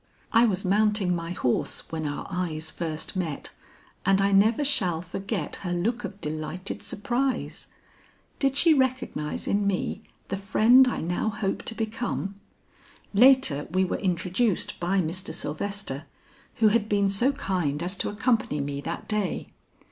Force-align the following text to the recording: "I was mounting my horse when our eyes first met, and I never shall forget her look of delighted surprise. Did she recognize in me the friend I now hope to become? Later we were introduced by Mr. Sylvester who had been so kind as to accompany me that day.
"I 0.31 0.45
was 0.45 0.65
mounting 0.65 1.15
my 1.15 1.29
horse 1.33 1.91
when 1.91 2.07
our 2.07 2.25
eyes 2.27 2.71
first 2.71 3.15
met, 3.15 3.51
and 4.03 4.19
I 4.19 4.31
never 4.31 4.65
shall 4.65 5.03
forget 5.03 5.57
her 5.57 5.73
look 5.73 6.03
of 6.03 6.19
delighted 6.19 6.81
surprise. 6.81 7.67
Did 8.39 8.57
she 8.57 8.73
recognize 8.73 9.45
in 9.47 9.67
me 9.67 10.01
the 10.29 10.37
friend 10.37 10.87
I 10.87 11.01
now 11.01 11.29
hope 11.29 11.61
to 11.65 11.75
become? 11.75 12.33
Later 13.13 13.67
we 13.69 13.85
were 13.85 13.97
introduced 13.97 14.79
by 14.79 14.99
Mr. 15.01 15.35
Sylvester 15.35 16.05
who 16.55 16.69
had 16.69 16.89
been 16.89 17.07
so 17.07 17.31
kind 17.33 17.83
as 17.83 17.95
to 17.97 18.09
accompany 18.09 18.59
me 18.59 18.81
that 18.81 19.07
day. 19.07 19.49